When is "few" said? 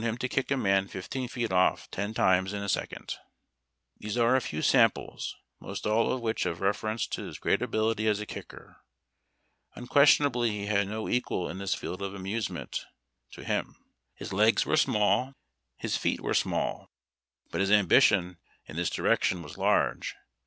4.41-4.63